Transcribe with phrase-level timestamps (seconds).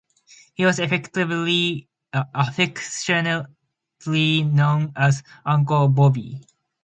[0.55, 1.85] He was affectionately
[4.07, 6.41] known as "Uncle Bobby".